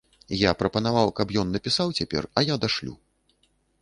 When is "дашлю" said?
2.65-2.93